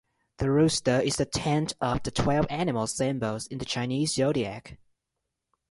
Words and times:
The 0.39 0.49
Rooster 0.49 0.99
is 0.99 1.17
the 1.17 1.27
tenth 1.27 1.73
of 1.79 2.01
the 2.01 2.09
twelve 2.09 2.47
animal 2.49 2.87
symbols 2.87 3.45
in 3.45 3.59
the 3.59 3.65
Chinese 3.65 4.15
zodiac. 4.15 4.79